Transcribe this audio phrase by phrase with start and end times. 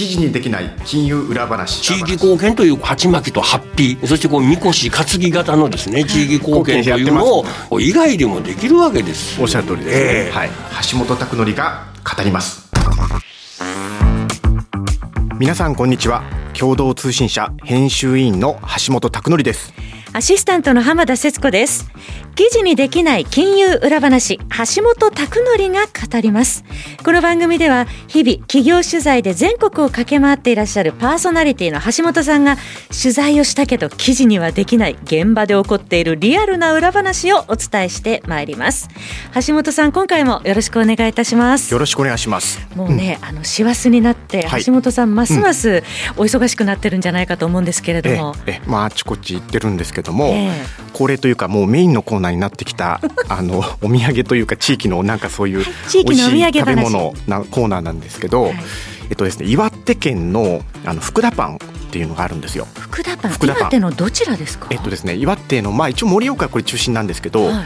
[0.00, 1.82] 記事にできない金融裏話。
[1.82, 4.06] 地域貢献という鉢巻きとハッピー。
[4.06, 9.38] そしてこうみこし担ぎ型のですね地域貢献というのを以外でもできるわけです。
[9.42, 10.50] おっしゃる通りです、ね、えー、はい、
[10.90, 11.84] 橋本拓則が
[12.16, 12.70] 語ります。
[15.38, 16.22] 皆さんこんにちは。
[16.58, 19.74] 共同通信社編集委員の橋本拓則です。
[20.12, 21.88] アシスタントの浜田節子です
[22.40, 26.64] 記事にできない金融裏話橋本拓則が語ります。
[27.04, 32.56] この番組では日々企業取材で全国を駆け回っていらっしゃるパーソナリティの橋本さんが
[32.88, 38.88] 取材をしたけど記事にはできない現場で起こっているリアルな裏話をお伝えしてまいります。
[39.46, 41.70] 橋本さん今回もよろしくお願いいたします。
[41.70, 42.66] よろしくお願いします。
[42.74, 45.82] もうね、うん、あの師走になって橋本さん、ますます
[46.16, 55.64] お忙しくなってるんじゃないかと思うんですけれども、ええまああちこち行ってるんですけども、えー、恒例というかもうメインのコーナーになってきた あのお土産というか地域のなんかそういう
[56.04, 58.54] 美味しい食べ物なコーナーなんですけど、はい、
[59.10, 61.58] えっとですね岩手県のあの福田パン
[61.90, 62.66] っていうのがあるんですよ。
[62.78, 63.32] 福田パン。
[63.32, 64.68] 福田パン岩手のどちらですか？
[64.70, 67.46] えっとですね岩手のまあ一応盛岡これ中心なんですけど。
[67.46, 67.64] はい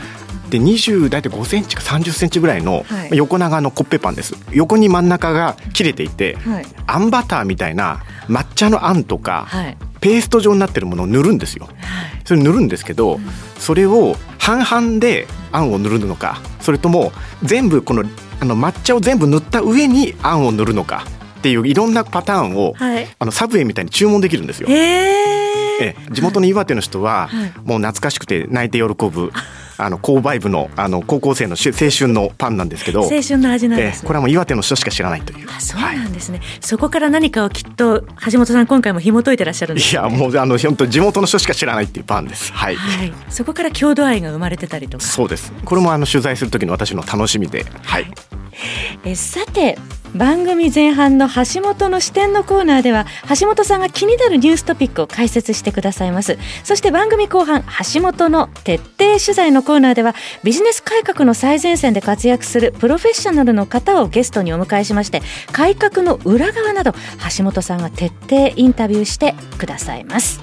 [0.50, 11.66] で20大体5センチか30センチぐらいの横長のコッペパンです、横に真ん中が切れていて、はい、あんバターみたいな抹茶のあんとか、はい、ペースト状になってるものを塗るんですよ、
[12.26, 13.18] それ塗るんですけど、
[13.58, 17.10] それを半々であんを塗るのかそれとも
[17.42, 18.04] 全部この
[18.38, 21.06] あの抹茶を全部塗った上にあんを塗るのか
[21.44, 24.68] っていういろんなパターンを、はい、あのサブウェイみたいに注文できるんですよ。
[24.70, 27.28] え地元の岩手の人は、
[27.64, 29.30] もう懐かしくて泣いて喜ぶ
[29.76, 35.48] あの購買部のあの高校生の青春のパンなんですけど青春の味なんです、ね、これはもう岩手の人しか知らないという。
[35.50, 42.52] あそうなんですね、はい、そこから何かをきっと橋本さん今回も紐解いてらっしゃるんです、ね、いやもうあの本当地元の人しか知らないっていうパンです。
[42.52, 45.04] はい、はい、そこから郷土愛が生まれてたりとか。
[45.04, 45.52] そうです。
[45.64, 47.66] これもあの取材する時の私の楽しみで。
[47.82, 48.06] はい、
[49.04, 49.76] えさて
[50.14, 53.06] 番組前半の橋本の視点のコーナーでは
[53.38, 56.38] 橋本さんが気になるニューストピックを解説してくださいます。
[56.62, 60.14] そして番組後半橋本の徹底取材のコーナーでは
[60.44, 65.22] ビジネス改革の最前線で活躍するプロフェッショナルの方をゲストにお迎えしまして
[65.52, 66.92] 改革の裏側など
[67.36, 70.40] 橋本さんが徹底インタビューしてくださいます。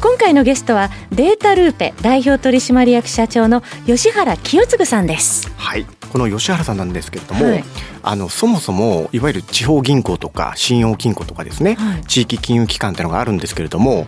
[0.00, 5.50] 今回のゲストはデータルーペ代表取締役社長の吉原清次さんです。
[5.56, 5.86] はい。
[6.14, 7.64] この吉原さんなんですけれども、はい、
[8.04, 14.06] あのそもそもいわゆる地方銀行とか信用金庫とかですね、はい、地域金融機関っていうのがあるんですけれども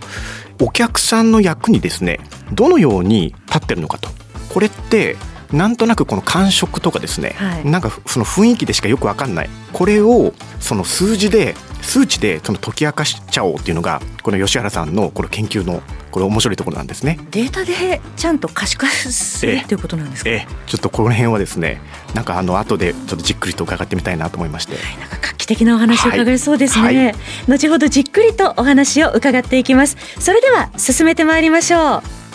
[0.62, 2.20] お客さんの役にですね
[2.52, 4.08] どのように立ってるのかと。
[4.54, 5.16] これって
[5.52, 9.50] なんとなくこの感触とかですね、はい、なんかその雰囲気でしかよく分かんない。
[9.72, 17.18] これをその数字で数値でその解き明かしちゃおうっていうのがこの吉原さんのこの研究のこれ面白いところなんですね。
[17.30, 21.80] データでちゃんと可視化するっていうことなんですか、えちょっとこの辺はですね
[22.14, 27.14] なんかあの後でちょっとじっくりと伺ってみたいなと思いまして、はい、なんか画期的なお話を伺いそうですね、はいはい、
[27.48, 29.96] 後ほどじっくりとお話を伺っていきます。
[30.18, 32.25] それでは進めてまいりましょう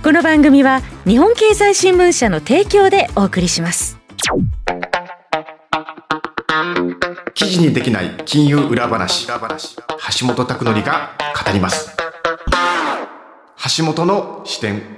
[0.00, 3.98] この番組は日本経済新聞社の提供でお送りします。
[7.34, 9.26] 記事にできない金融裏話。
[9.26, 11.10] 橋本拓則が
[11.44, 11.96] 語ります。
[13.76, 14.97] 橋本の視点。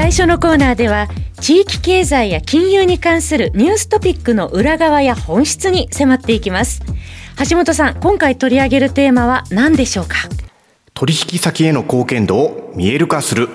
[0.00, 1.08] 最初のコーナーでは
[1.42, 6.80] 地域経済や金融に関するニューストピックの裏側や本質に迫っていきます。
[7.50, 10.14] 橋本さん今回取り上げるテーマは何でしょうか？
[10.94, 13.50] 取引先への貢献度を見える化する。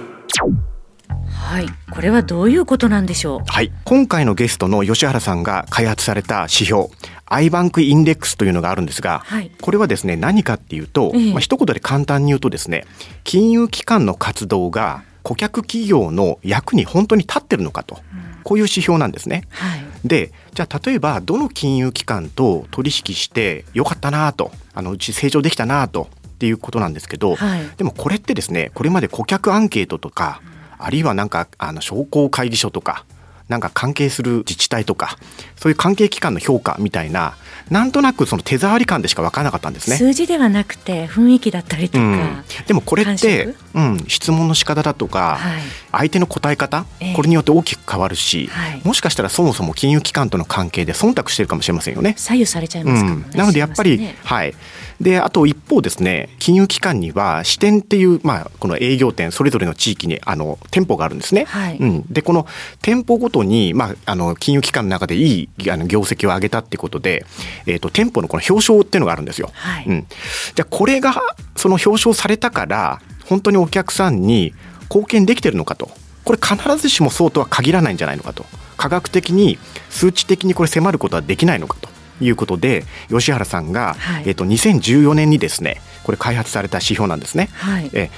[1.28, 3.40] はい、これはどういうことなんでしょう？
[3.48, 6.90] はい、今回のゲストの吉原さんが開発された指標、
[7.26, 12.86] アイバンクインデックスというのがあるんですが、はい、これはですね何かっていうと、ええ、まあ一言で簡単に言うとですね、
[13.24, 17.98] 金融機関の活動が顧客企業の役に本当に立ってるのかと。
[18.44, 19.48] こういう指標なんですね。
[19.50, 26.08] はい、で、じゃあ例えばどの金融機関と取引してよかったなと、あのうち成長できたなと。
[26.36, 30.42] っていうことなんですけど、はい、でもこれってですね、これまで顧客アンケートとか、
[30.78, 33.06] あるいはなんかあの商工会議所とか
[33.48, 35.18] なんか関係する自治体とか
[35.56, 37.36] そういう関係機関の評価みたいな
[37.70, 39.98] なんとなくその手触り感でしか分からなかったんですね。
[39.98, 45.62] 数字ではなくて雰囲気だったりとか、うん、でもこれって、うん、質問の仕方だとか、はい、
[45.92, 52.14] 相手の答え方、えー、これによって大きく変わるし、はい、もしかしたらそもそも金融機関との関係で忖度してるかもしれませんよね。
[52.18, 53.10] 左右されちゃいます、ね。
[53.10, 54.54] うん、なのでやっぱり、ね、はい
[55.02, 61.46] であと一方ですね金融機関には支店っていう、まあ、この営業店それぞれの地域にあの店舗があるんですね。
[61.46, 62.48] はい、うん、でこの
[62.82, 67.26] 店舗ごとに、まあ、あの金融機関の中でいいあの業績を上げたってことで、
[67.66, 69.50] えーと、店舗のこの表彰っていうのがあるんですよ。
[69.54, 70.08] はい、うん、
[70.56, 71.22] じゃこれが
[71.56, 74.54] その表彰されたから本当にお客さんに
[74.84, 75.90] 貢献できてるのかと。
[76.24, 78.48] これ必ずしもそうとは限らないんじゃないのかと。
[78.78, 79.58] 科学的に
[79.90, 81.90] 数値的にこれ迫ることはできないのかと
[82.22, 87.50] いうことで吉原さんが、はい、えっと、2014年にですねこれ開発された指標なんですね。
[87.54, 88.10] はい、え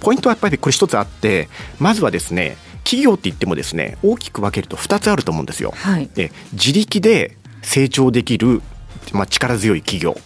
[0.00, 1.48] ポイントはやっぱりこれ一つあって
[1.78, 5.72] まずはですね企業って言ってもですね大きく分けると2つあると思うんですよ。
[5.74, 8.62] はい、え自力で成長できる、
[9.12, 10.16] まあ、力強い企業。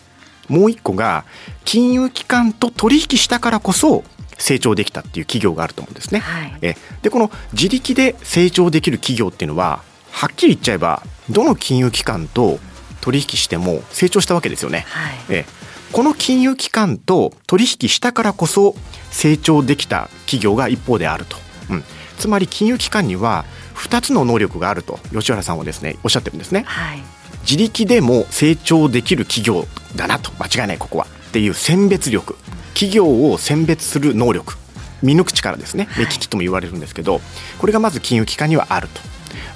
[0.49, 1.25] もう一個が
[1.65, 4.05] 金融機関と取引したからこそ
[4.37, 6.21] 成長できたっていう企業があると思うんですね。
[6.21, 6.77] はい、え。
[7.03, 12.59] でこの自力で成長できる企業っていうのははっきり言っちゃえばどの金融機関と
[13.05, 14.87] 取引しても成長したわけですよね。
[14.89, 15.45] はい、え
[15.93, 18.75] この金融機関と取引したからこそ
[19.11, 21.37] 成長できた企業が一方であると。
[21.69, 21.85] うん、
[22.19, 26.65] つまり金融機関には2つの能力があると吉原さんはですねおっしゃってるんですね。
[26.67, 27.03] はい、
[27.43, 29.67] 自力でも成長できる企業
[29.97, 30.33] だなと。
[30.39, 31.07] 間違いないここは。
[31.29, 32.37] っていう選別力。
[32.73, 34.57] 企業を選別する能力。
[35.03, 35.89] 見抜く力ですね。
[35.99, 37.21] 目利きとも言われるんですけど
[37.59, 39.03] これがまず金融機関にはあると。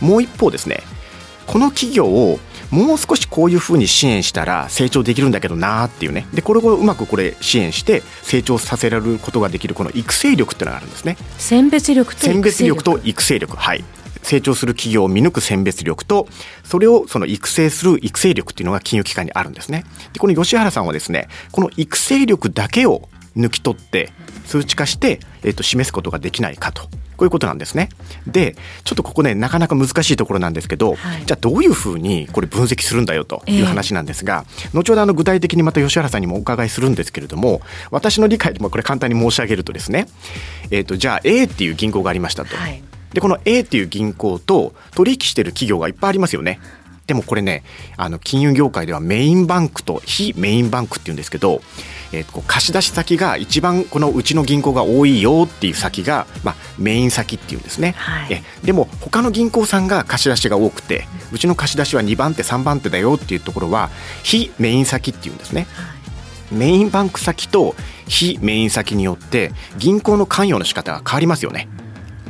[0.05, 0.83] もう一方ですね
[1.49, 2.39] この企業を
[2.71, 6.27] もう少しこういうふうに支援したら成長できるんだけどなっていうね。
[6.35, 11.17] でこれをうまくこれ支援して成長させられることができるこの育成力っていうのがあるんですね。
[11.39, 13.57] 選別力と選別力と育成力。
[13.57, 13.83] はい。
[14.23, 16.29] 成長する企業を見抜く選別力と
[16.63, 19.85] それをその育成する育成力っていうのが金融機関にあるんですね。
[20.13, 23.09] でこの吉原さんはですねこの育成力だけを
[23.39, 24.11] 抜き取って
[24.45, 27.89] 数値化して、えー、と示すことができないかとこういうことなんですね。
[28.27, 37.61] で、ちょっとここね、なかなか難しいところなんですけど、はい、じゃあどういうふうにこれ分析するんだよという話なんですが、えー、後ほどあの具体的にまた吉原さんにもお伺いするんですけれども、
[37.91, 40.07] 私の理解でもこれ簡単に申し上げるとですね、
[40.71, 42.57] えっ、ー、と、じゃあ A っていう銀行がありましたと。
[42.57, 42.83] はい、
[43.13, 46.61] で、この A っていう銀行と取引してる企業がいっぱいありますよね。
[47.09, 47.65] でもこれね、
[47.97, 51.63] あの金融業界ではメインバンクと非メインバンクっていうんですけど、
[52.13, 63.89] えー、こう貸し出し先が一番このうちの銀行が多いよっていう先が、まあ、メイン先っていうんですね、はい、えでも他の銀行さんが貸し出しが多くてうちの貸し出しは2番手3番手だよっていうところは
[64.23, 65.67] 非メイン先っていうんですね。
[65.73, 65.99] はい
[66.51, 67.75] メインバンク先と
[68.07, 71.69] 非メイン先によって銀行の関与の仕方が変わりますよね。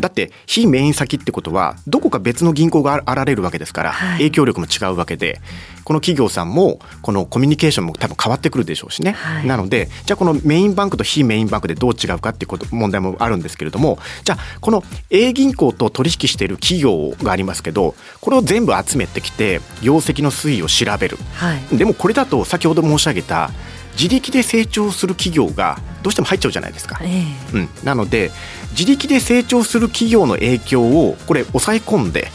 [0.01, 5.41] だって非メイン先ってことはどこか別の銀行があられるわけですから、影響力も違うわけで
[5.85, 23.51] この企業さんもこのコミュニケーションも多分変わってくるでしょうしね、はい、なのでじゃあこのメインバンクと非メインバンクでどう違うかっていうこと問題もあるんですけれどもじゃあこの A 銀行と取引している企業がありますけどこれを全部集めてきて業績の推移を調べる、はい、でもこれだと先ほど申し上げた
[23.99, 27.01] 自力で成長する企業がどうしても入っちゃうじゃないですか。
[27.03, 28.31] えー、うん、なので
[28.71, 32.29] 自力で成長する企業の影響をこれ抑え込んで、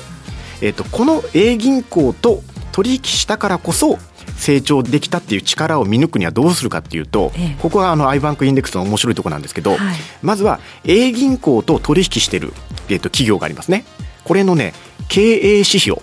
[0.61, 2.43] えーと、この A 銀行と
[2.73, 3.97] 取引したからこそ
[4.35, 9.79] 成長できたっていう力を見抜くにはどうするかっていうと、ええ、ここはあのアイバンクインデックスの面白いところなんですけど、はい、
[10.21, 12.51] まずは A 銀行と取引してる、
[12.89, 13.85] えー、と企業がありますね。
[14.23, 14.73] これのね
[15.07, 16.01] 経営指標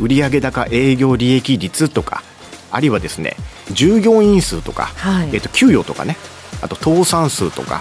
[0.00, 2.22] 売上高営業利益率とか
[2.70, 3.36] あるいはですね
[3.70, 6.16] 従業員数とか、はい、えー、と給与とかね。
[6.60, 7.78] あと倒産数とか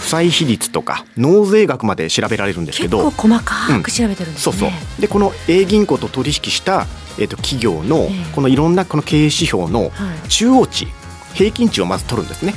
[0.00, 3.04] 負債比率とか納税額まで調べられるんですけど。
[3.04, 4.52] 結構細かく調べてるんです、ね。
[4.52, 5.00] うん、そうそう。
[5.00, 6.86] でこの A 銀行と取引した
[7.18, 9.90] えー、と企業のこのいろんなこの経営指標の
[10.28, 10.88] 中央値、
[11.34, 12.54] 平均値をまず取るんですね。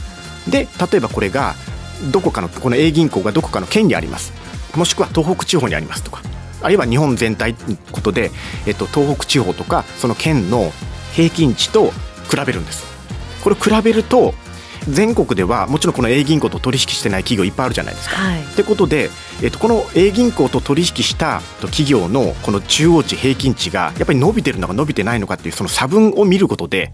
[0.47, 1.56] で例えばこれが
[2.12, 4.33] どこかのこの A 銀行がどこかの県にあります。
[4.75, 6.21] もしくは東北地方にありますとか。
[6.60, 8.31] あるいは日本全体ということで、
[8.65, 10.72] えっと、東北地方とかその県の
[11.13, 11.91] 平均値と
[12.27, 12.86] 比べるんです。
[13.43, 14.34] これ比べると
[14.89, 18.15] 全国ではもちろんこの A 銀行と取引してない企業いっぱいあるじゃないですか。
[18.15, 19.10] はい、ってことで、
[19.41, 26.93] えっと、この A 銀行と取引した企業のこの中央値平均値がやっぱり伸びてるのか伸びてないのかっていうその差分を見ることで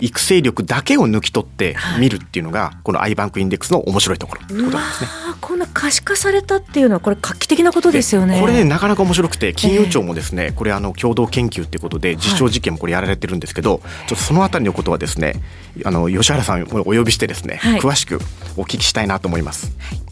[0.00, 5.08] 育成力だけを抜き取って見るっていうのが、このアイバンクインデックスの面白いところってことなんですね。
[5.40, 8.40] こんな可視化されたっていうのはこれ画期的なことですよね。
[8.40, 15.34] これねなかなか面白くて金融庁もですね、えー、これあの共同研究っていうことで実証実験もこれやられてるんですけど、はい、ちょっとそのあたりのことはですね
[15.84, 18.20] あの吉原さんをお呼びしてですね、はい、詳しく
[18.56, 19.72] お聞きしたいなと思います。
[19.78, 20.09] はい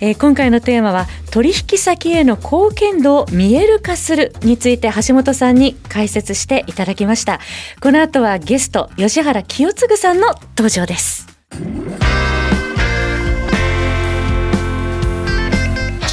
[0.00, 7.40] えー、今回のテーマは取引先への貢献度を見える化するについて橋本さんに解説していただきました。
[7.80, 11.26] この後はゲスト吉原清次さんの登場です。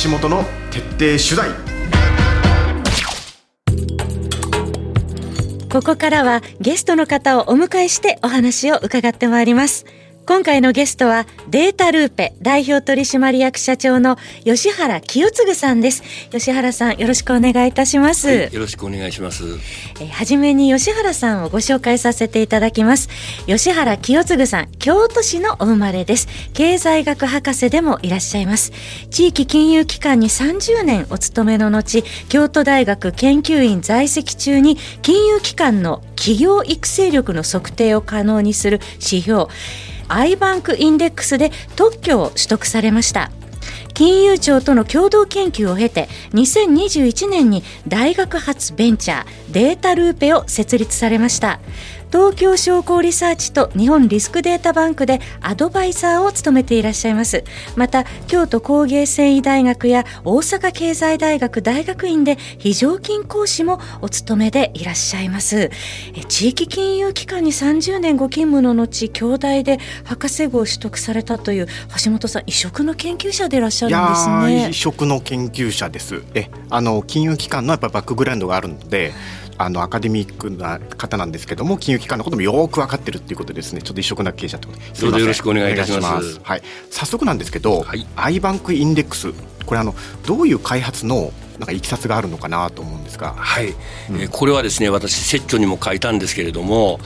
[0.04, 1.74] 橋本の徹底取材。
[5.74, 9.88] ここからはゲストの方をお迎えしてお話を伺ってまいります
[10.26, 16.02] 今回のゲストはデータルーペ代表取締役社長の吉原清次さんです。
[16.32, 19.44] 吉原さんよろしくお願いいたします、はい、よろしくお願いします。
[20.00, 23.10] えはじめに吉原さんをご紹介させていただきます。
[23.48, 26.30] 吉原清次さん京都市のお生まれです。
[26.54, 28.72] 経済学博士でもいらっしゃいます。
[29.10, 39.48] 地域金融機関に30年お勤めの後京都大学研究員在籍中に金融機関の企業育成力の測定を可能にする指標
[40.14, 43.32] アイバンクインデックスで特許を取得されました。
[43.94, 51.60] 金融庁との共同研究を経て2021年に大学発ベンチャーデータルーペを設立されました。
[52.14, 57.44] 東京商工リサーチと日本リスクデータバンクでアドバイザーを務めていらっしゃいます。
[57.76, 65.72] また京都工芸繊維大学や大阪経済大学大学院で非常勤講師もお務めでいらっしゃいます。
[66.28, 71.68] 地域金融機関に30年ご勤務の後京大で博士号を取得されたという
[72.04, 74.70] 橋本さん異色の研究者でいらっしゃるんですね。
[74.70, 76.22] 異色の研究者です。
[76.36, 79.14] えあの金融機関のやっぱバックグラウンドがあるので
[79.58, 83.82] あのアカデミックな方なんですけども金融機関のこともよく分かってるっていうことですね。
[83.82, 84.68] ちょっと一色な経営者と。
[85.02, 86.40] どうぞよろしくお願いいたします。
[86.44, 89.32] はい、早速なんですけど、はい、アイバンクインデックス。
[89.66, 89.96] これあの
[90.26, 93.34] どういう開発のなんかいきさつがあるのかなと思うんですが。
[93.38, 93.76] はい、うん、
[94.22, 97.00] えー、これはですね私説著にも書いたんですけれども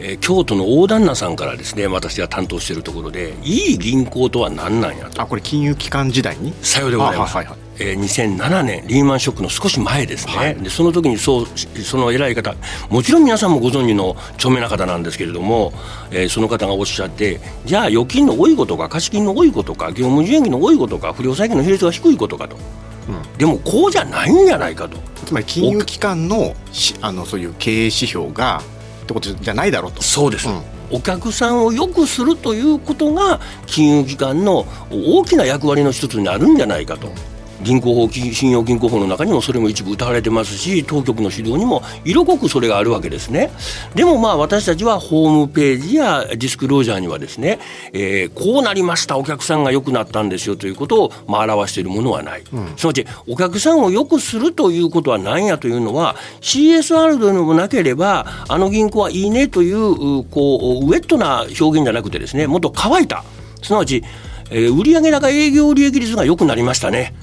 [0.00, 5.20] えー、京都の大旦那さんからですね私が担当しているところでいい銀行とは何なんやと。
[5.20, 6.54] あこれ金融機関時代に？
[6.62, 11.46] さようでございます、はいはいえー、2007年リーマンショックの少し前ですね、はい、でその時にそう
[11.82, 12.54] その偉い方
[12.90, 15.72] もちろん皆さんもご存知の著名な方なんですけれども、
[16.10, 22.56] えー、その方がおっしゃってじゃあ預金の多いことか貸金の多いことか業務受益の多いことか不良債権の比率が低いことかと、
[23.08, 24.98] うん、でもこうじゃないんじゃないかと。
[25.24, 26.54] つまり金融機関の
[27.02, 28.62] あのそういう経営指標が
[29.02, 30.02] ってことじゃないだろうと。
[30.02, 30.62] そうです、うん。
[30.90, 37.08] お客さんを良くするということが金融機関の大きな役割の一つになるんじゃないかと。
[37.62, 43.50] 銀行法信用銀行法の中にもそれも一部謳われてますし当局の指導にも色濃くそれがあるわけですね。
[43.94, 47.58] でもまあ私たちはホームページやディスクロージャーにはですね、
[47.92, 63.24] えー、こうなりましたお客さんが良くなったんですよということをまあ表しているものはない、うん、すなわちお客さんを良くするということは何やというのは CSR でもなければあの銀行はいいねというこうウェットな表現じゃなくてですねもっと乾いた。
[63.62, 64.02] すなわち、
[64.50, 67.14] えー、売上高営業利益率が良くなりましたね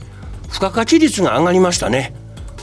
[0.48, 2.14] 付加価値率が上がりましたね。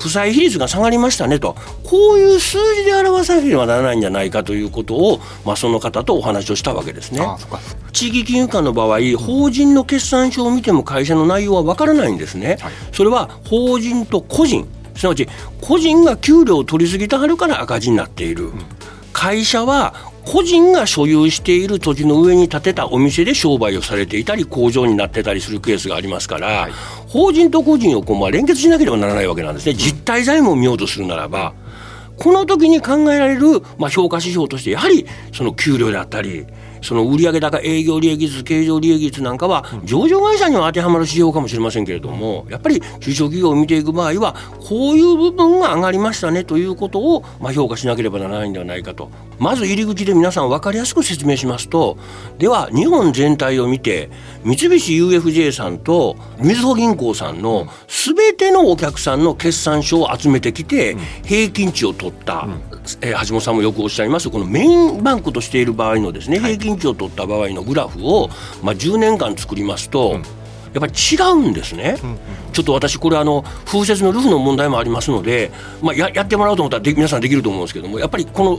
[0.02, 1.54] 負債比率が下がりましたねと。
[1.84, 7.20] こういう数字で表さなければならないんじゃないかということを、まあ、その方とお話をしたわけですね。
[7.92, 12.58] 地域金融機関の場合法人の決算書を見ても会社の内容はわからないんですね。
[12.92, 14.66] それは法人と個人。
[14.96, 15.28] すなわち
[15.60, 18.50] 個人が給料を取りすぎてはるから赤字になっている。
[19.12, 26.72] 会社は個人が所有している土地の上に建てたお店で商売をされていたり工場になってたりするケースがありますから、はい、
[27.08, 31.54] 法人と個人をこうまあ連結しなければならないわけなんですね実体財務を見ようとするならば。
[32.18, 36.46] この時に考えられる、まあ、評価指標としてやはりその給料であったり
[36.82, 49.10] その売上高営業利益率経常利益率なんかは上場会社には当てはまる指標かもしれませんけれどもやっぱり中小企業を見ていく場合はこういう部分が上がりましたねということをまあ評価しなければならないんではないかと。
[49.42, 51.98] まず入り口で皆さん分かりやすく説明しますと
[52.38, 54.08] では日本全体を見て
[54.44, 62.46] 三菱 UFJ さんとみずほ銀行さんの全てのお客さんの決算書を集めてきて平均値を取った、
[63.00, 68.28] えー、橋本さんもよくおっしゃいますこのメインバンクとしている場合のですね平均値を取った場合のグラフを、
[68.62, 70.20] まあ、10年間作りますと、
[70.72, 72.18] やっぱり違うんですね、うんうん、
[72.52, 75.52] ちょっと私、これあの、風雪のルフの問題もありますので、
[75.82, 78.58] まあ、ややってもらおうと思ったらで皆さんできると思うんですけども、やっぱりこの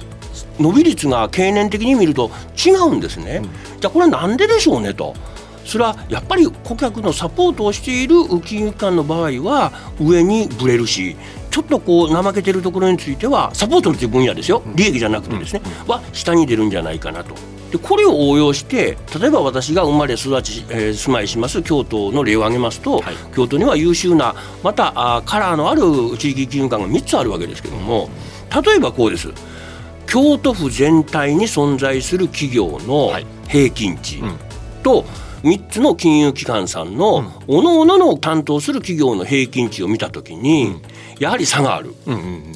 [0.59, 2.31] 伸び率が経年的に見ると
[2.63, 3.41] 違うんですね。
[3.43, 5.15] うん、じゃあこれはなんででしょうねと。
[5.65, 11.15] それはやっぱり顧客のサポートをしている金融機関の場合は上にぶれるし
[11.51, 14.61] ちょっとこう怠けてるところについてはサポートのいう分野ですよ。
[14.75, 17.35] 利益じゃなくてですね、は下に出るんじゃないかなと。
[17.73, 25.81] でこれを応用して例えば私が生まれ育ち、えー、住まいします京都の例を挙げますと、はい、京都には優秀なまたあカラーのある
[26.19, 28.09] 地域金融機関が3つあるわけですけども
[28.63, 29.29] 例えばこうです。
[30.05, 33.13] 京都府全体に存在する企業の
[33.47, 34.21] 平均値
[34.83, 35.05] と、はい
[35.45, 35.53] うん。
[35.53, 40.79] 3つの金融機関さんのおのおのの担当する企業の平均値を見たときに、
[41.19, 41.95] やはり差がある、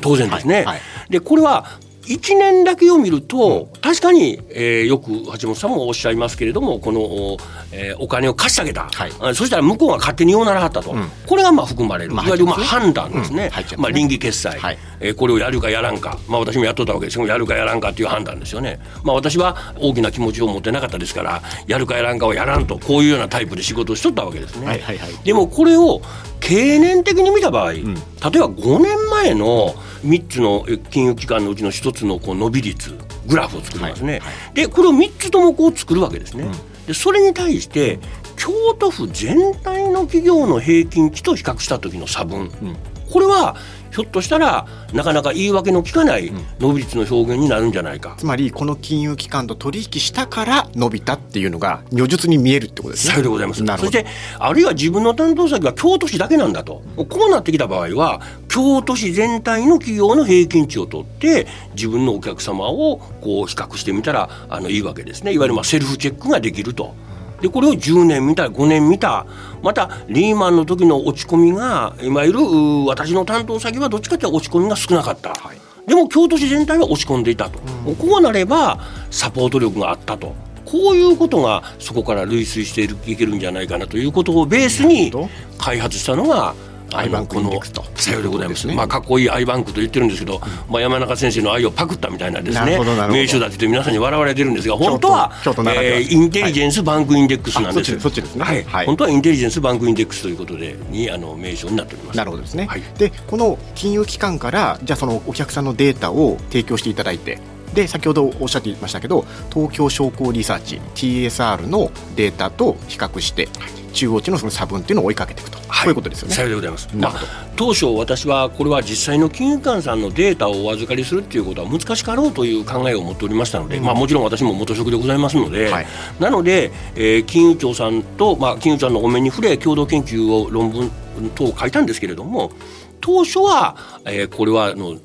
[0.02, 0.66] 当然ですね。
[1.10, 7.38] でこれは1年だけを見ると、確かに、えー、よく橋本さんもおっしゃいますけれどもこの、
[7.72, 17.18] えー、お金を貸してあげた、はい、そしたら向こうが勝手にようならはったと、うん、これがまあ含まれる、まあ、いわゆるまあ判断ですね、うん、まあ、倫理決済、はい、えー、これをやるかやらんか、まあ、私もやっとったわけです。
[17.18, 26.02] けどやるかやらんかという判断ですよね、まあ、私は大きな気持ちを持ってなかったですからやるかやらんかをやらんとこういうようなタイプで仕事をしとったわけですね、はいはいはい、でもこれを
[26.39, 29.74] 経年的に見た場合、うん、例えば5年前の
[30.06, 38.00] 3つの金融機関のうちの1つのこう伸び率グラフを作りますね、はいはい、でこれを3つともこう作るわけですね、うん、でそれに対して
[38.38, 42.77] 京都府全体の企業の平均値と比較した時の差分、うん、
[43.12, 43.56] これは
[43.92, 53.14] ひょっとしたらなかなか言い訳の効かない伸び率の表現になるんじゃないか、うん、つまりこの金融機関と取引したから伸びたっていうのが如実に見えるってことですね。
[53.14, 53.66] さようでございます。
[53.66, 54.06] そして
[54.38, 56.84] あるいは自分の担当先は京都市だけなんだと。
[56.96, 65.34] こうなってきた場合は京都市全体の企業の平均値を取って自分のお客様をこう比較してみたらあのいいわけですね。
[65.34, 66.94] いわゆるまあセルフチェックができると。
[67.41, 69.25] でこれを10年見た5年見た。
[69.63, 72.39] またリーマンの時の落ち込みがいわゆる
[72.86, 78.79] 私の担当先はどっちかというと落ち込みが少なかった、はい、でも京都市全体は落ち込んでいたと、うん、こうなれば
[79.10, 80.36] サポート力があったと。
[80.67, 85.13] こういうことがそこから類推していけるんじゃないかなということをベースに
[85.58, 86.56] 開発したのが
[86.94, 90.39] アイバンクインデックスとさようでございます、ね、まあかっこいいアイバンクと言ってるんですけど、
[90.70, 92.77] まあ、山中先生の i をパクったみたいなですね
[93.10, 95.32] 名称だって皆さんに笑われてるんですが本当は
[95.77, 102.17] えー、インテリジェンスバンクインデックスなんです、そっちですね、はい、はい、本当はインテリジェンスバンクインデックスということでにあの名称になっております。
[102.17, 107.39] なるほどですね、はい、でこの金融機関からじゃあそのお客さんのデータを提供していただいて
[107.74, 116.36] で先ほどおっしゃっていましたけど東京商工リサーチ TSR のデータと比較して、はい中央値のその差分っていうのを追いかけていくと、はい、こういうことですよね。
[116.36, 116.89] さようでございます。
[116.96, 117.13] まあ、
[117.56, 125.88] 当初私はこれは実際の金融機関さんのデータをお預かりするっていうことは難しかろうという考えを持っておりましたので、うん、まあもちろん私も元職でございますので、はい、
[126.20, 130.92] なので、えー、金融庁さんとまあ金融庁のお目に触れ共同研究を論文
[131.36, 132.51] 等を書いたんですけれども。
[133.00, 134.98] 当初は、えー、これはあの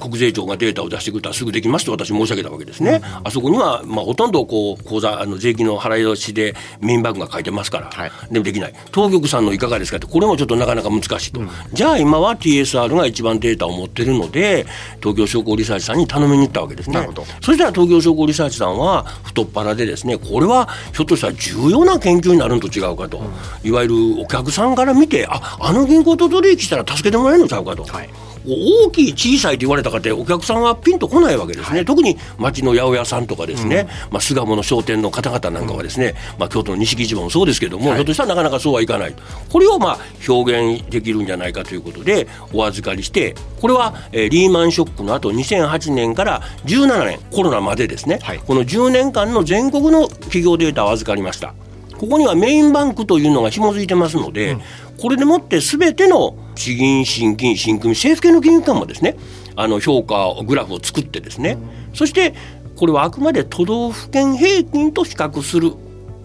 [0.00, 8.74] 国税庁がデータを出してくれたらすぐできますと私申し上げたわけですね、うん、あそこには、まあ、ほとんどこう口座あの税金の払い出しでメインバッグが書いてますから、はい、でもできない。
[8.90, 14.66] 当局さんのいかがですかってこれもちょっとなかなか難しいと、うん、じゃあ今は TSR が一番データを持ってるので
[15.00, 17.08] 東京商工リサーチさんに頼みに行ったわけですね。
[17.40, 23.22] そしたら東京商工リサーチさんは太っ腹でですねこれはひょっとしたら重要な研究になるのと違うかと、う
[23.66, 27.84] ん、いわゆるお客さんから見てああの銀行と取引したら助けてもらえるのちゃうかと。
[27.84, 39.14] はい大きい小さいと言われたかってお客さんはピンとこないわけですね、はい、特に町の八百屋さんとかですね、うん、まあ、巣鴨の商店の方々なんかはですね、うん、まあ、京都の錦市場もそうですけども、はい、ひょっとしたらなかなかそうはいかない
[39.50, 51.54] これをまあ表現できるんじゃないかということでお預かりしてこれは、えー、リーマンショックの後2008年から17年コロナまでですね、はい、この10年間の全国の企業データを預かりました
[51.98, 54.60] ここにはメインバンクというのが紐づいてますので、うん
[55.00, 59.16] これでもってすべての地銀、新金、新組、政府系の金融機関もですね、
[59.56, 61.58] あの評価グラフを作ってですね、
[61.92, 62.34] そして
[62.76, 65.72] これはあくまで都道府県平均と比較する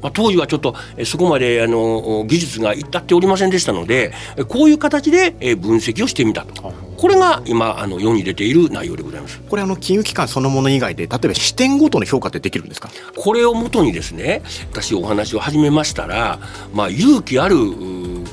[0.01, 4.13] まあ、当時はちょっとそこまであの技術が至っておりませんでしたので
[4.47, 6.88] こういう形で分析をしてみたと。
[6.99, 9.39] これが今あの世に出ている内容でございます。
[9.49, 12.89] これあの金融機関そのもの以外で例えば視点ごとの評価ってできるんですか？
[13.15, 16.39] これをもとにですね私お話を始めましたら、
[16.73, 17.55] まあ、勇気ある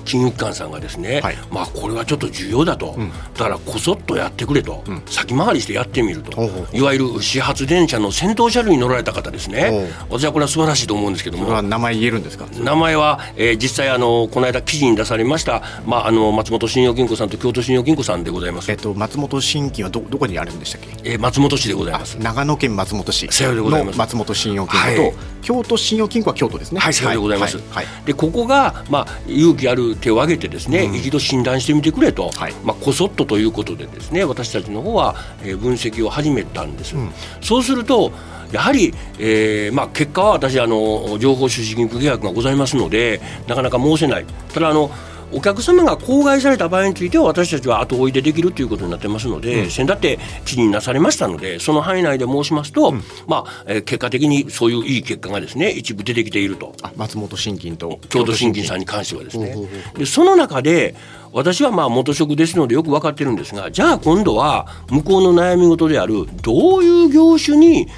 [0.07, 6.31] 金融機関さんがですね、はい、まあこれはちょっと重要だと、うん、だからこそっとやってくれと、うん、先回りしてやってみると、
[6.73, 9.91] いわゆる始発電車の先頭車両に乗られた方ですね。
[10.09, 11.61] 私はこれは素晴らしいと思うんですけども。
[11.61, 12.47] 名前言えるんですか？
[12.59, 22.17] 名前は、えー、実際あのこの間記事に出されました、まあ、あの松本信用金庫さんと京都信用金庫さんでございます、えっと、松本信金はどどこにあるんでしたっけ、えー、松本市でございます。
[22.19, 23.27] 長野県松本市。
[23.47, 26.81] の松本信用金庫と、はい、京都信用金庫は京都ですね。
[26.81, 38.13] はいさようでございます、はい、でここが、まあ、勇気ある手を挙げてですね、うん、一度診断してみてくれと、はい、まあ、こそっとということでですね私たちの方は、えー、分析を始めたんです、うん、そうすると
[38.53, 44.27] やはり、えーまあ、結果は私あの情報収支金庫契約がございますのでなかなか申せない。
[44.55, 44.91] ただあの
[45.33, 56.75] お客様が口外された場合については私たちは後追いでできるということになってますので、うん、先だって記事になされましたのでその範囲内で申しますと、うん、まあえー、結果的にそういういい結果がですね一部出てきていると。
[56.97, 59.57] 松本信金と京都信金さんに関してはですね。
[59.97, 60.95] でその中で
[61.33, 67.89] 私はまあ元職ですのでよく分かってるんですがじゃあ今度は向こうの悩み事であるどういう業種に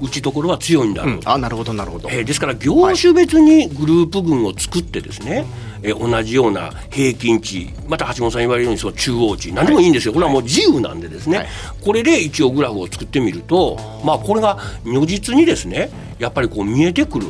[0.00, 5.46] うちところは強いんだと、うん、あなるほどなるほど、えー、ですから業種別にグループ群を作ってですね、はい、
[5.84, 11.48] えー、同じような平均値また橋本さん言われるようにその中央値何でもいいんですよ、これはもう自由なんでですね、はい、
[11.82, 17.26] これで一応グラフを作ってみるとまあこれが如実にですねやっぱりこう見えてくる。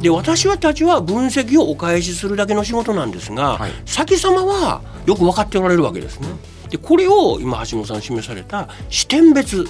[0.00, 6.28] で私たちは分析をお返しするだけの仕事なんですが、はい、先様はよく分かっておられるわけですね。
[6.68, 9.66] でこれを今橋本さん示された視点別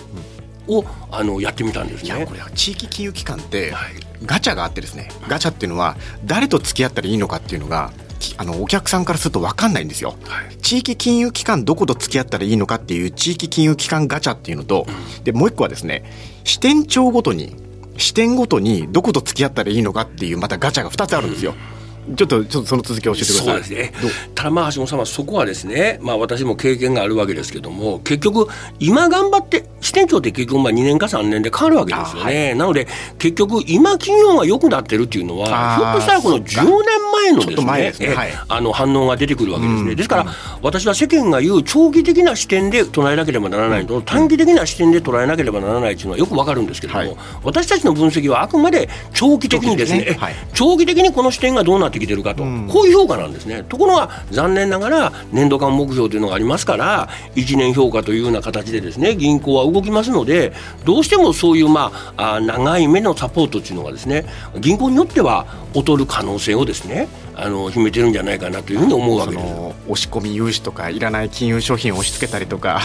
[0.68, 2.16] をあのやってみたんですね。
[2.16, 3.92] いやこれは地域金融機関って、はい、
[4.24, 7.92] ガチャがあってですねガチャっていうのは誰と付き合ったらいいのかっていうのが
[8.38, 16.04] あのお客さんからすると分かんないんですよ、はい、地域金融機関どこと付き合ったらいいのかっていう地域金融機関ガチャっていうのと、うん、でもう一個はですね
[16.44, 17.56] 支店長ごとに
[17.98, 21.54] 支店ごとにどこと付き合ったらいいのかっていうまたガチャが2つあるんですよ。
[21.70, 21.75] うん
[22.14, 23.44] ちょっとちょっとその続きを教えてください。
[23.46, 23.92] そうですね。
[24.34, 32.46] ただまあ橋本さんはそこはですね、まあ私も経験があるわけですけども、結局今頑張って支店長って結局まあ2年か3年で変わるわけですよね。
[32.48, 32.86] はい、なので
[33.18, 36.66] 結局今企業が良くなってるっていうのは、ひょっとしたらこの10年
[37.12, 38.14] 前のですね、すね。
[38.14, 39.94] はい、あの反応が出てくるわけですね。
[39.94, 40.26] ですから、
[40.62, 50.18] 私は世間が言う長期的な視点で捉えなければならないと、短期的な視点で捉えなければならないっていうのはよくわかるんですけども、はい、私たちの分析はあくまで長期的にですね、ね。
[50.54, 52.44] 長期的にこの視点がどうなってきてるかと。
[52.68, 60.52] こういう評価なんですねところが残念ながら年度間目標というのがありますから1年評価というような形でですね銀行は動きますので
[60.84, 64.26] どうしてもそういうまあ長い目のサポートというのがですね
[64.58, 72.80] 銀行によっては劣る可能性をですねあの秘めてるんじゃないかなというふうに思うわけです押し込み融資とかいらない金融商品を押し付けたりとか。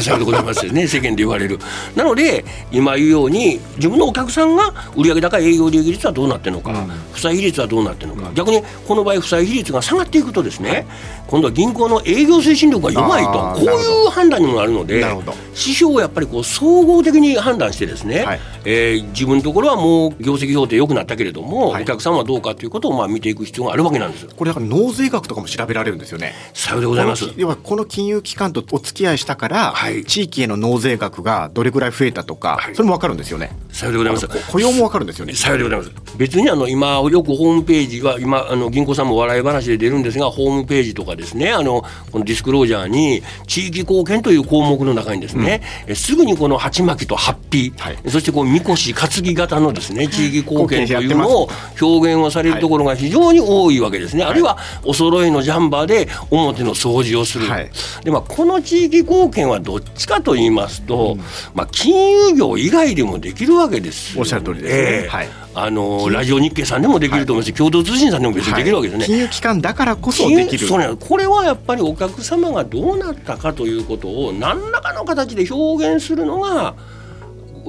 [0.00, 0.86] さようでございますよね。
[0.88, 1.58] 世間で言われる。
[1.96, 10.86] なので今言うように自分のお客さんが売上高営業利益率はどうなってるのか、うん、負債比率はどうなってるのか、うん、逆にこの場合負債比率が下がっていくとですね、はい、
[11.28, 13.32] 今度は銀行の営業推進力が弱いと。
[13.32, 15.04] こういう判断にもなるので
[15.50, 24.26] 指標をやっぱりこう総合的に判断してですね、はい、えー、自分のところはもう業績評定良くなったけれども、はい、お客さんはどうかということをまあ見ていく必要があるわけなんです。
[24.26, 26.32] これだから納税額とかも調べられるんですよね。
[26.54, 27.30] さようでございます。
[27.36, 33.50] 要はこの金融機関とお付き合いしたから、はい、地域への納税額がどれぐらい増えたとか、はい、それも分かるんですよね。
[33.70, 34.50] さようでございます。
[34.50, 35.34] 雇用も分かるんですよね。
[35.34, 35.92] さようでございます。
[36.16, 51.48] 別にあの今よくホームページは今あの銀行さんも笑い話で出るんですがホームページとかですねあのこのディスクロージャーに地域貢献という項目の中にですね、うん、すぐにこの鉢巻きとハッピー、はい、そしてこうみこし担ぎ型のですね地域貢献というのを
[51.80, 57.70] 表現をされるところが非常に多いわけですね、はい、あるいはお揃いのジャンバーで表の掃除をする、はい、
[58.04, 61.18] でまあ、この地域貢献はどっちかと言いますと、うん、
[61.54, 76.76] まあ、金融業以外でもできるわけです、おっしゃる通りですね、えー、はいあのラジオ日経さんでもできると思うし、はい、共同通信さんでも別にできるわけですね、はい、金融機関だからこそできるそうねこれはやっぱりお客様がどうなったかということを何らかの形で表現するのが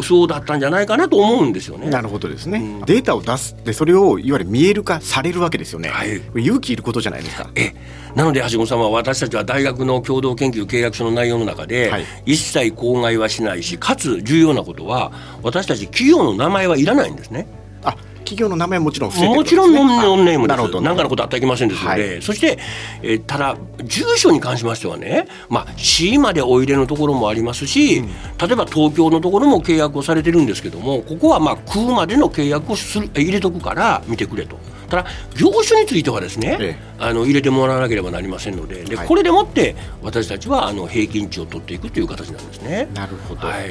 [0.03, 1.89] そうだったんじゃないかなと思うんですよね。
[1.89, 2.59] なるほどですね。
[2.59, 5.89] うん、データを出すでそれをいわゆる見える化されるわけですよね。
[5.89, 7.49] はい、勇気いることじゃないですか。
[7.55, 7.73] え
[8.15, 15.11] なので橋本さんは私たちは大学の共同研究契約書の内容の中で、はい、一切口外はしないしかつ重要なことは
[15.43, 17.58] 私たち企業の名前はいらないんですね。
[18.29, 19.83] あ企業の名前はもちろん伏せて、ね、もちろんノ
[20.15, 20.81] ンネームです。
[20.81, 22.59] 何かのことあってはいけませんですので、はい、そして、
[23.01, 34.57] えー、ただ住所に関しましてはね、まあ市までお入れのところもありますし、うん、例えば東京のところも契約をされてるんですけども、ここはまあ空までの契約をする入れとくから見てくれと。
[34.89, 35.05] ただ
[35.37, 42.89] 業種についてはですね、ええ、あの入れてもらわなければなりませんのでで、はい、これでもって私たちはあの平均値を取っていくという形なんですね。
[42.93, 43.69] なるほど、はい、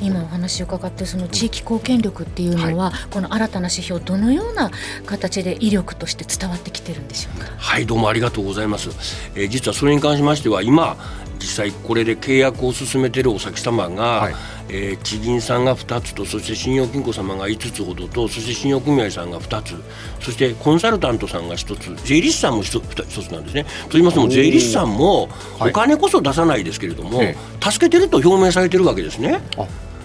[0.00, 4.70] 今お話を伺ってその地域貢献力っていうのは、はい、この新たな指標どのような
[5.06, 7.46] 形で威力として伝わってきてるんでしょうか？
[7.56, 8.88] はいどうもありがとうございます。
[9.34, 10.96] えー、実はそれに関しましては今
[11.38, 14.34] 実際これで契約を進めているお先様が、はい。
[14.70, 19.74] えー、地銀さんが2つとそして信用金庫様が5つほどとそして信用組合さんが2つ。
[20.20, 22.06] そしてコンサルタントさんが1つ。
[22.06, 23.64] 税理士さんも 1, 1つなんですね。
[23.64, 29.40] と言いますのも税理士さんもお金こそ出さないですけれども、はい、助けてると表明されてるわけですね。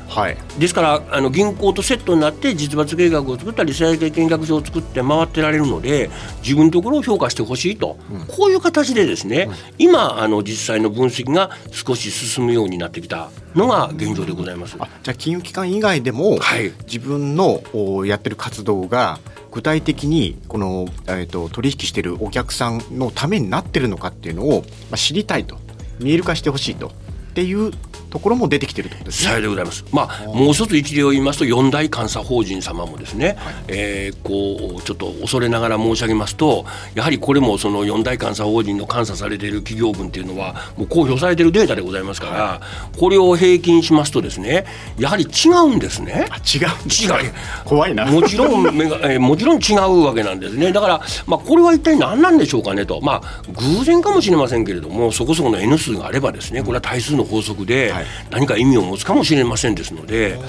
[0.08, 6.10] はい、ですからあの銀行とセットになって実罰計画を作ったり債権見学書を作って回ってられるので
[6.44, 14.76] 自分のところを評価してほしいと、うん、こういう形でですね、うん、今あの実際の分析が少し進むようになってきたのが現状でございます。
[14.80, 17.62] あじゃあ金融機関以外でも、はい、自分の
[18.06, 19.20] やってる活動が
[19.52, 25.58] 具体的にこの、えーと、取引しているお客さんのためになってるのかっていうのを、まあ、知りたいと。
[26.00, 26.88] 見える化してほしいと。
[26.88, 26.92] っ
[27.34, 27.72] ていう
[28.14, 29.42] ところも出てきてるということですね。
[29.42, 29.84] でございます。
[29.92, 42.62] まあもう一つ一例を言いますと四大監査法人様もですね、はい、えー、こうちょっと恐れながら申し上げますとやはりこれもその四大監査法人の監査されている企業群っていうのはもう公表されているデータでございますから、は
[42.96, 44.68] い、これを平均しますとですね
[45.00, 46.28] やはり違うんですね。
[46.44, 47.34] 違う違う
[47.66, 48.06] 怖いな。
[48.06, 50.72] もちろんめが、えー、もちろん違うわけなんですね。
[50.72, 57.92] だからまあこれは一体何なんでしょうかねとまあ偶然かもしれませんけれどもそこそこの N 数があればですねこれは対数の法則で
[58.32, 60.40] 何か意味を持つかもしれませんですので。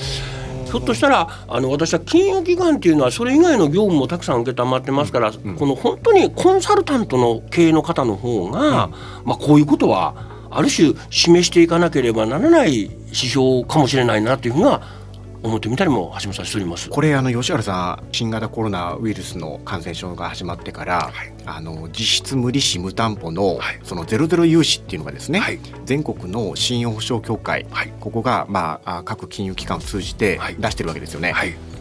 [0.64, 8.90] ひょっとしたらあの私は金融機関っていうのはそれ以外の業務もたくさん承ってますから、うん、この本当にコンサルタントの経営の方の方が、うん、
[9.24, 10.16] まあ、こういうことは
[10.50, 14.82] ある種示していかなければならない指標かもしれないなというふうには
[15.44, 16.88] 思ってみたりも橋本さんしております。
[16.88, 27.66] これあの吉原さん新型コロナウイルスの感染症が始まってから、はい、あの実質無利子無担保の、はい、そのゼロゼロ融資っていうのがですね、はい、全国の信用保証協会、
[28.00, 31.35] ここが、まあ、各金融機関を通じて出してるわけですよね。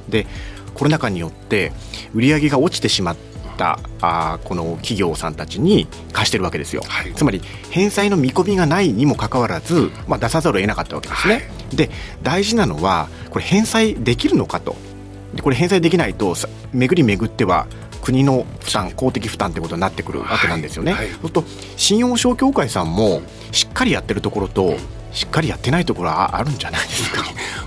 [0.09, 0.27] で
[0.73, 1.71] コロナ禍によって
[2.13, 3.15] 売上が落ちてしまっ
[3.63, 11.33] たあこの企業さんたちに貸してるわけですよ、はい、つまり返済の見込みがないにもかかわらず、まあ、出さざるを得なかったわけですね。
[11.35, 11.89] はい、で
[12.21, 14.75] 大事なのはこれ返済できるのかと
[15.33, 16.35] でこれ返済できないと
[16.73, 17.67] 巡り巡っては
[18.01, 20.91] 国の負担公的負担ということになってくるわけなんですよね。
[20.91, 21.43] はいはい、そうすると
[21.77, 23.21] 信用保証協会さんも
[23.53, 24.75] しっかりやってるところと
[25.13, 27.23] しっかりやってないところはあるんじゃないですか。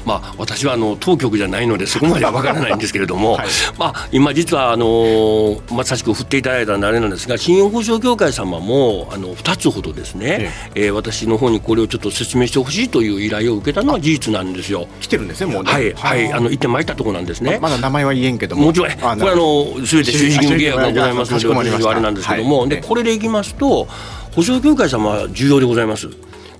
[0.06, 14.86] まあ、私はあの当局じゃないのでそこまでは分からないんですけれども、 はい、まあ、今実はあのまさしく振っていただいたのあれなんですが信用保証協会様もあの2つほどですね、えええー、私の方にこれをちょっと説明してほしいという依頼を受けたのは事実なんですよ。
[15.00, 15.72] 来てるんですねもうね。
[15.72, 17.58] はい、はい、あの行ってまいったところなんですね。
[17.60, 18.66] ままだ名前は言えんけども。
[18.66, 23.88] もちろんこれあの全て守秘義務契約がございますので私はあれなんですけども、はい、でこれでいきますと
[24.36, 26.08] 保証協会様は重要でございます。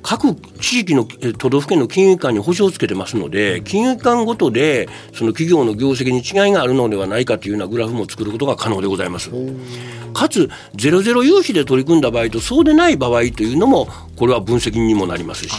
[0.06, 1.04] 各地域の
[1.36, 9.30] 都道府県の金融機関に保証をつけてますので、金融機関ごとでその企業の業績に違いがあるのではないかというようなグラフも作ることが可能でございます。
[10.14, 15.54] かつ、ゼロゼロ融資で取り組んだ場合とそうでない場合というのも、これは分析にもなりますし、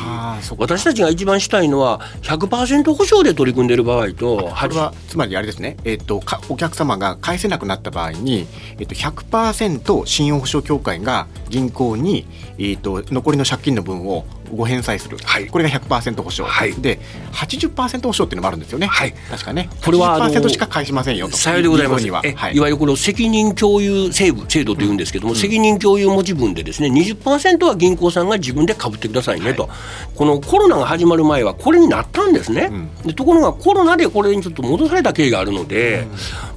[0.58, 8.48] 私たちが一番したいのは、100%保証で取り組んでいる場合と、これはつまりあれですね、えーと、お客様が返せなくなった場合に、
[8.80, 12.26] えーと、100%信用保証協会が銀行に、
[12.58, 17.00] えーと残りの借金の分をご返済する、はい、これが100%保証、はい、で
[17.34, 19.70] 80%保証っていうのもあるんですよね、はい、確かね。
[19.84, 21.38] これは80%しか返しませんよと。
[21.38, 22.08] さようでございます。
[22.10, 22.22] は。
[22.26, 22.60] い、い。
[22.60, 29.72] わゆるこの責任共有制度制度というんですけども、うん、責任共有持ち分でですね20%は銀行さんが自分でかぶってくださいねと、はい、
[30.16, 36.10] このコロナが始まる前はこれになったんですね、うん、でところがコロナでこれにちょっと戻された経緯があるので、うん、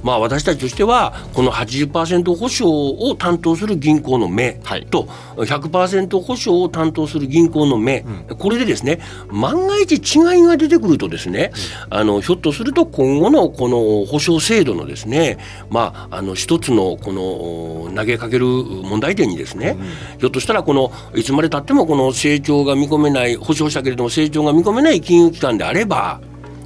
[0.03, 4.53] まあ私たちとしてはこの80%保証を担当する銀行の目
[4.89, 7.80] と、はい、100%保証を担当する銀行の目、
[8.29, 11.51] うん、これでですね万が一違いが出てくるとですね、
[11.91, 15.37] うん、あのひょっとすると今後のこの保証制度のですね
[15.69, 19.77] まああの一つのこの投げかける問題点にですね、
[20.13, 26.21] うん、ひょっとしたらこのいつまでたってもこの成長が見込めない保証したけれども成長が見込めない金融機関であれば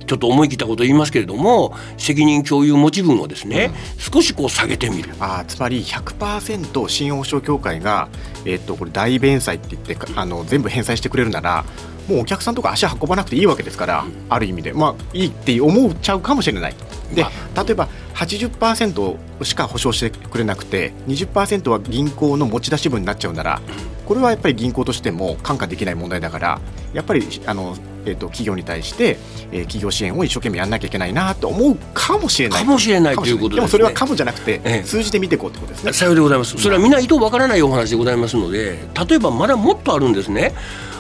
[0.06, 5.14] ちょっと思い切ったことを言いますけれども責任共有持ち分をですね、うん、少しこう下げてみる。
[5.20, 8.10] あつまり100%信用保証協会が、
[8.46, 11.66] えー、っとこれ大弁済って言ってあの全部返済してくれるなら
[12.08, 14.74] もうお客さんとか足運ばなくていいわけですから、うん、ある意味で。
[14.74, 16.76] まあいいって思っちゃうかもしれない。
[17.14, 23.62] で、まあ、例えば80%しか保証してくれなくて20%は銀行の持ち出し分になっちゃうなら
[24.06, 26.62] これはやっぱり銀行としても看過できない問題だから
[26.94, 29.18] やっぱりあのえーと、企業に対して、
[29.52, 35.94] えー、企業支援を一生懸命やらなきゃいけないなと思うかもしれないかもしれないということで、ね、でもそれはかもじゃなくて、ええ、数字で見ていこうということですね。
[35.94, 36.58] さようでございます。
[36.58, 40.54] それはみんな意図わからないお話でございますので例えばまだもっとあるんですね。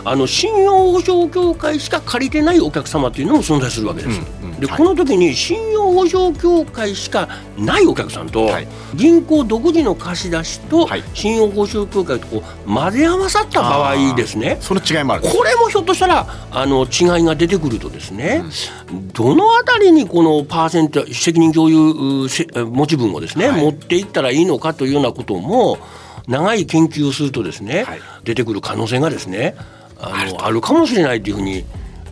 [0.07, 4.21] あの信用保証協会しか借りてないお客様というのも存在するわけです。
[4.43, 14.57] うんうん、で、はい、この時に信用保証協会しかないお客さんと、はい、銀行独自の貸し出しと、信用保証協会とこう混ぜ合わさった場合ですね。
[14.61, 15.23] その違いもある。
[15.23, 18.43] これもひょっとしたらあの違いが出てくるとですね、
[18.89, 22.27] うん、どのあたりにこのパーセント責任共有
[22.65, 25.77] 持ち分をですね、はい、持っていったらいいのかというようなことも
[26.27, 27.85] 長い研究をするとですね、
[28.23, 29.55] 出てくる可能性がですね
[29.99, 31.65] あのあるかもしれないというふうに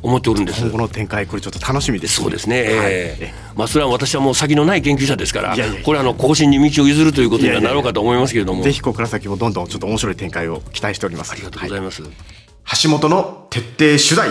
[0.03, 0.61] 思っておるんです。
[0.61, 8.63] 今後の展開これちょっと楽しみです、ね、そうですね、はい、えー、まあそれは私はもう先のない研究者ですからこれあの後進に道を譲るということにはなろうかと思いますけれども。
[8.63, 11.31] ぜひここから先もどんどんちょっと面白い展開を期待しております。
[11.31, 11.81] ありがとうござい。
[11.81, 12.11] ます、はい、
[12.83, 14.29] 橋本の徹底取材。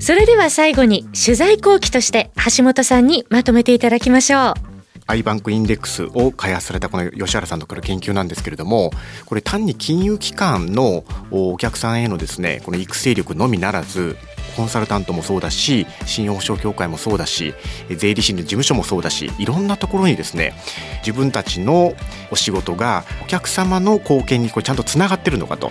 [0.00, 4.77] それでは最後に取材後期として橋本さんにまとめていただきましょう
[5.08, 8.90] アイバンクインデックスを開発されたこの吉原さんとかの研究なんですけれども
[9.24, 14.18] これ単に金融機関のお客さんへのですねこの育成力のみならず
[14.54, 17.54] コンサルタントもそうだし信用保証協会もそうだし
[17.88, 20.52] 税理士の事務所もそうだしいろんなところにですね
[20.98, 21.94] 自分たちの
[22.30, 25.70] お仕事がお客様の貢献にこれちゃんとつながってるのかと。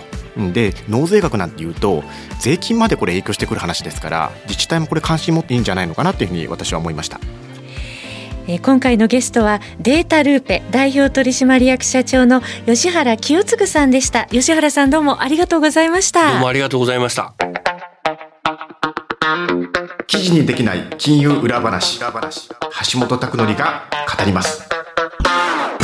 [0.52, 2.02] で納税額なんていうと
[2.40, 7.20] 税金までこれ影響してくる話ですから自治体もこれ関心持っていいんじゃないのかなというふうに私は思いました。
[8.56, 14.24] 今回のゲストはデータルーペ代表取締役社長の吉原清嗣さんでした。
[14.26, 16.30] 吉原さんどうもありがとうございました。
[16.32, 17.34] どうもありがとうございました。
[20.06, 23.84] 記事にできない金融裏話橋本拓則が
[24.18, 24.66] 語ります。
[25.26, 25.76] あ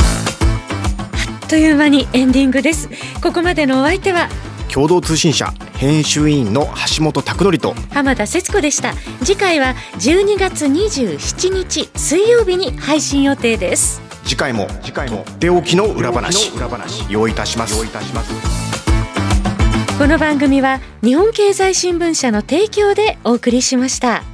[1.44, 2.88] っという間にエンディングです。
[3.22, 4.31] ここまでのお相手は
[4.74, 7.74] 共同通信社編集委員の橋本拓則と。
[7.92, 8.94] 浜田節子でした。
[9.22, 14.02] 次回は12月27日水曜日に配信予定です。
[14.24, 16.50] 次回も次回も出置きの裏話。
[17.08, 17.87] 用意いたします。
[19.96, 24.24] この番組は日本経済新聞社の提供でお送りしました。